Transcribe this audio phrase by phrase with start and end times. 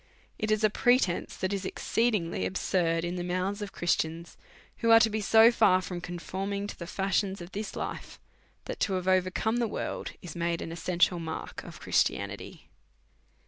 [0.39, 4.35] It is a pre tence that is exceedingly absurd in the mouths of Christians,
[4.77, 8.19] who are to be so far from conforming to the fashions of this life,
[8.65, 12.71] that, to have overcome the world, is made an essential mark of Christianity.